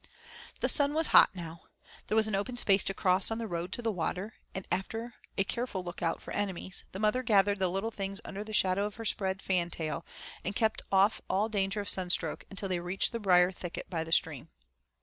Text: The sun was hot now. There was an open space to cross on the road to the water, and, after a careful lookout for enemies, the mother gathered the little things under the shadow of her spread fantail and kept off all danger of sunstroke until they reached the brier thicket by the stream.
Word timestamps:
The 0.61 0.67
sun 0.67 0.95
was 0.95 1.09
hot 1.13 1.29
now. 1.35 1.61
There 2.07 2.15
was 2.15 2.27
an 2.27 2.33
open 2.33 2.57
space 2.57 2.83
to 2.85 2.93
cross 2.95 3.29
on 3.29 3.37
the 3.37 3.45
road 3.45 3.71
to 3.73 3.83
the 3.83 3.91
water, 3.91 4.33
and, 4.55 4.67
after 4.71 5.13
a 5.37 5.43
careful 5.43 5.83
lookout 5.83 6.23
for 6.23 6.31
enemies, 6.31 6.85
the 6.91 6.97
mother 6.97 7.21
gathered 7.21 7.59
the 7.59 7.69
little 7.69 7.91
things 7.91 8.19
under 8.25 8.43
the 8.43 8.51
shadow 8.51 8.85
of 8.85 8.95
her 8.95 9.05
spread 9.05 9.43
fantail 9.43 10.03
and 10.43 10.55
kept 10.55 10.81
off 10.91 11.21
all 11.29 11.49
danger 11.49 11.81
of 11.81 11.87
sunstroke 11.87 12.45
until 12.49 12.67
they 12.67 12.79
reached 12.79 13.11
the 13.11 13.19
brier 13.19 13.51
thicket 13.51 13.91
by 13.91 14.03
the 14.03 14.11
stream. 14.11 14.49